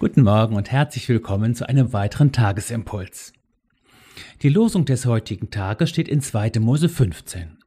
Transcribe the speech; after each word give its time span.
Guten 0.00 0.22
Morgen 0.22 0.54
und 0.54 0.70
herzlich 0.70 1.08
willkommen 1.08 1.56
zu 1.56 1.68
einem 1.68 1.92
weiteren 1.92 2.30
Tagesimpuls. 2.30 3.32
Die 4.42 4.48
Losung 4.48 4.84
des 4.84 5.06
heutigen 5.06 5.50
Tages 5.50 5.90
steht 5.90 6.06
in 6.06 6.20
2. 6.20 6.52
Mose 6.60 6.88
15. 6.88 7.58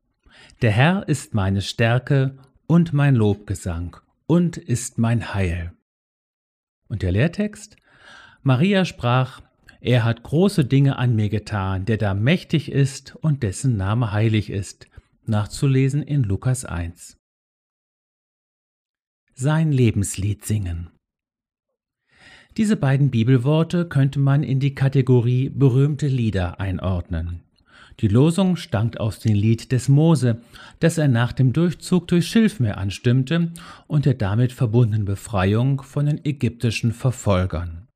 Der 0.61 0.71
Herr 0.71 1.09
ist 1.09 1.33
meine 1.33 1.61
Stärke 1.61 2.37
und 2.67 2.93
mein 2.93 3.15
Lobgesang 3.15 3.97
und 4.27 4.55
ist 4.55 4.97
mein 4.97 5.33
Heil. 5.33 5.73
Und 6.87 7.01
der 7.01 7.11
Lehrtext? 7.11 7.75
Maria 8.43 8.85
sprach, 8.85 9.41
er 9.81 10.05
hat 10.05 10.23
große 10.23 10.63
Dinge 10.63 10.97
an 10.97 11.13
mir 11.13 11.27
getan, 11.27 11.83
der 11.83 11.97
da 11.97 12.13
mächtig 12.13 12.71
ist 12.71 13.13
und 13.17 13.43
dessen 13.43 13.75
Name 13.75 14.13
heilig 14.13 14.49
ist. 14.49 14.87
Nachzulesen 15.25 16.01
in 16.01 16.23
Lukas 16.23 16.63
1. 16.63 17.17
Sein 19.33 19.73
Lebenslied 19.73 20.45
singen. 20.45 20.91
Diese 22.57 22.75
beiden 22.75 23.11
Bibelworte 23.11 23.85
könnte 23.85 24.19
man 24.19 24.43
in 24.43 24.59
die 24.59 24.75
Kategorie 24.75 25.49
berühmte 25.49 26.07
Lieder 26.07 26.59
einordnen. 26.59 27.41
Die 27.99 28.07
Losung 28.07 28.55
stammt 28.55 28.99
aus 28.99 29.19
dem 29.19 29.35
Lied 29.35 29.71
des 29.71 29.87
Mose, 29.87 30.41
das 30.79 30.97
er 30.97 31.07
nach 31.07 31.33
dem 31.33 31.53
Durchzug 31.53 32.07
durch 32.07 32.27
Schilfmeer 32.27 32.77
anstimmte 32.77 33.51
und 33.87 34.05
der 34.05 34.15
damit 34.15 34.51
verbundenen 34.51 35.05
Befreiung 35.05 35.81
von 35.81 36.07
den 36.07 36.25
ägyptischen 36.25 36.93
Verfolgern. 36.93 37.87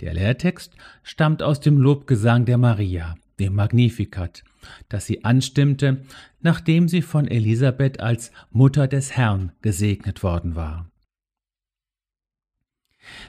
Der 0.00 0.12
Lehrtext 0.12 0.74
stammt 1.02 1.42
aus 1.42 1.60
dem 1.60 1.78
Lobgesang 1.78 2.44
der 2.44 2.58
Maria, 2.58 3.14
dem 3.40 3.54
Magnificat, 3.54 4.44
das 4.88 5.06
sie 5.06 5.24
anstimmte, 5.24 6.02
nachdem 6.40 6.86
sie 6.88 7.02
von 7.02 7.26
Elisabeth 7.26 8.00
als 8.00 8.30
Mutter 8.50 8.86
des 8.86 9.16
Herrn 9.16 9.52
gesegnet 9.62 10.22
worden 10.22 10.54
war. 10.54 10.90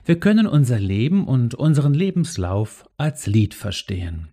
Wir 0.06 0.20
können 0.20 0.48
unser 0.48 0.80
Leben 0.80 1.28
und 1.28 1.56
unseren 1.56 1.94
Lebenslauf 1.94 2.86
als 2.98 3.28
Lied 3.28 3.54
verstehen. 3.54 4.30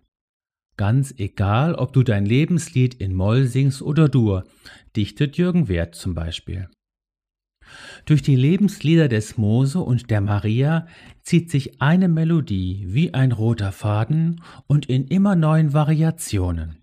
Ganz 0.77 1.13
egal, 1.17 1.75
ob 1.75 1.93
du 1.93 2.03
dein 2.03 2.25
Lebenslied 2.25 2.95
in 2.95 3.13
Moll 3.13 3.45
singst 3.45 3.81
oder 3.81 4.09
Dur, 4.09 4.43
dichtet 4.95 5.37
Jürgen 5.37 5.67
Wert 5.69 5.95
zum 5.95 6.13
Beispiel. 6.13 6.69
Durch 8.05 8.21
die 8.21 8.35
Lebenslieder 8.35 9.07
des 9.07 9.37
Mose 9.37 9.79
und 9.79 10.11
der 10.11 10.21
Maria 10.21 10.87
zieht 11.23 11.49
sich 11.49 11.81
eine 11.81 12.07
Melodie 12.09 12.85
wie 12.87 13.13
ein 13.13 13.31
roter 13.31 13.71
Faden 13.71 14.41
und 14.67 14.87
in 14.87 15.07
immer 15.07 15.35
neuen 15.35 15.73
Variationen. 15.73 16.77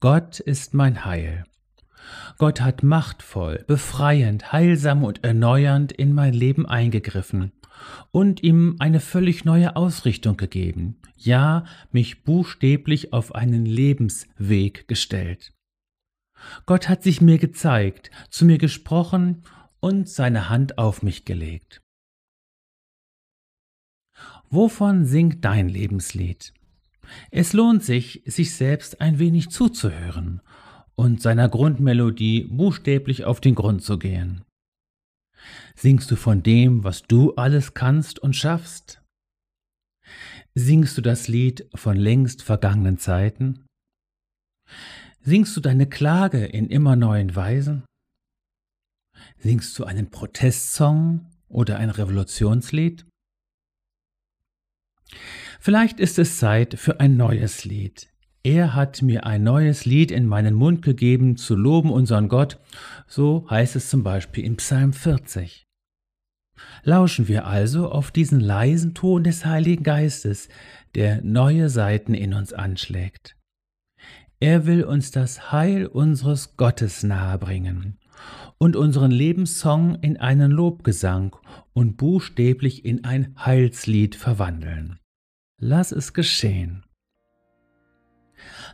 Gott 0.00 0.40
ist 0.40 0.74
mein 0.74 1.04
Heil. 1.04 1.44
Gott 2.36 2.60
hat 2.60 2.82
machtvoll, 2.82 3.64
befreiend, 3.66 4.52
heilsam 4.52 5.04
und 5.04 5.22
erneuernd 5.22 5.92
in 5.92 6.12
mein 6.12 6.34
Leben 6.34 6.66
eingegriffen 6.66 7.52
und 8.10 8.42
ihm 8.42 8.76
eine 8.78 9.00
völlig 9.00 9.44
neue 9.44 9.76
Ausrichtung 9.76 10.36
gegeben, 10.36 10.96
ja 11.16 11.64
mich 11.92 12.24
buchstäblich 12.24 13.12
auf 13.12 13.34
einen 13.34 13.66
Lebensweg 13.66 14.88
gestellt. 14.88 15.52
Gott 16.66 16.88
hat 16.88 17.02
sich 17.02 17.20
mir 17.20 17.38
gezeigt, 17.38 18.10
zu 18.30 18.44
mir 18.44 18.58
gesprochen 18.58 19.42
und 19.80 20.08
seine 20.08 20.48
Hand 20.48 20.78
auf 20.78 21.02
mich 21.02 21.24
gelegt. 21.24 21.82
Wovon 24.48 25.04
singt 25.04 25.44
dein 25.44 25.68
Lebenslied? 25.68 26.52
Es 27.30 27.52
lohnt 27.52 27.82
sich, 27.82 28.22
sich 28.26 28.54
selbst 28.54 29.00
ein 29.00 29.18
wenig 29.18 29.50
zuzuhören 29.50 30.40
und 30.94 31.22
seiner 31.22 31.48
Grundmelodie 31.48 32.44
buchstäblich 32.44 33.24
auf 33.24 33.40
den 33.40 33.54
Grund 33.54 33.82
zu 33.82 33.98
gehen. 33.98 34.42
Singst 35.74 36.10
du 36.10 36.16
von 36.16 36.42
dem, 36.42 36.84
was 36.84 37.02
du 37.02 37.34
alles 37.34 37.74
kannst 37.74 38.18
und 38.18 38.34
schaffst? 38.34 39.02
Singst 40.54 40.98
du 40.98 41.02
das 41.02 41.28
Lied 41.28 41.68
von 41.74 41.96
längst 41.96 42.42
vergangenen 42.42 42.98
Zeiten? 42.98 43.66
Singst 45.22 45.56
du 45.56 45.60
deine 45.60 45.88
Klage 45.88 46.44
in 46.44 46.68
immer 46.68 46.96
neuen 46.96 47.36
Weisen? 47.36 47.84
Singst 49.38 49.78
du 49.78 49.84
einen 49.84 50.10
Protestsong 50.10 51.30
oder 51.48 51.78
ein 51.78 51.90
Revolutionslied? 51.90 53.06
Vielleicht 55.60 56.00
ist 56.00 56.18
es 56.18 56.38
Zeit 56.38 56.78
für 56.78 57.00
ein 57.00 57.16
neues 57.16 57.64
Lied, 57.64 58.10
er 58.42 58.74
hat 58.74 59.02
mir 59.02 59.26
ein 59.26 59.42
neues 59.42 59.84
Lied 59.84 60.10
in 60.10 60.26
meinen 60.26 60.54
Mund 60.54 60.82
gegeben, 60.82 61.36
zu 61.36 61.54
loben 61.54 61.90
unseren 61.90 62.28
Gott, 62.28 62.58
so 63.06 63.46
heißt 63.50 63.76
es 63.76 63.90
zum 63.90 64.02
Beispiel 64.02 64.44
in 64.44 64.56
Psalm 64.56 64.94
40. 64.94 65.66
Lauschen 66.82 67.28
wir 67.28 67.46
also 67.46 67.90
auf 67.90 68.10
diesen 68.10 68.40
leisen 68.40 68.94
Ton 68.94 69.24
des 69.24 69.44
Heiligen 69.44 69.82
Geistes, 69.82 70.48
der 70.94 71.22
neue 71.22 71.68
Seiten 71.68 72.14
in 72.14 72.32
uns 72.32 72.52
anschlägt. 72.52 73.36
Er 74.40 74.64
will 74.64 74.84
uns 74.84 75.10
das 75.10 75.52
Heil 75.52 75.86
unseres 75.86 76.56
Gottes 76.56 77.02
nahebringen 77.02 77.98
und 78.56 78.74
unseren 78.74 79.10
Lebenssong 79.10 79.96
in 79.96 80.16
einen 80.16 80.50
Lobgesang 80.50 81.36
und 81.74 81.98
buchstäblich 81.98 82.86
in 82.86 83.04
ein 83.04 83.34
Heilslied 83.38 84.16
verwandeln. 84.16 84.98
Lass 85.58 85.92
es 85.92 86.14
geschehen 86.14 86.84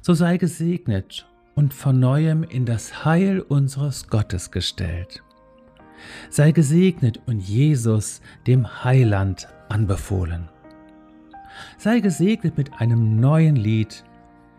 so 0.07 0.15
sei 0.15 0.37
gesegnet 0.37 1.27
und 1.57 1.75
von 1.75 1.99
neuem 1.99 2.45
in 2.45 2.65
das 2.65 3.05
Heil 3.05 3.41
unseres 3.41 4.07
Gottes 4.07 4.53
gestellt. 4.53 5.25
Sei 6.31 6.53
gesegnet 6.53 7.21
und 7.27 7.41
Jesus 7.41 8.21
dem 8.47 8.85
Heiland 8.85 9.49
anbefohlen. 9.69 10.49
Sei 11.77 11.99
gesegnet 11.99 12.57
mit 12.57 12.81
einem 12.81 13.19
neuen 13.19 13.57
Lied 13.57 14.05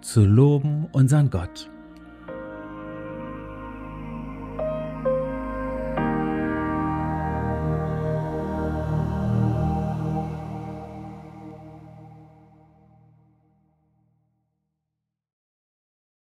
zu 0.02 0.25
loben 0.25 0.90
unseren 0.91 1.30
Gott. 1.30 1.69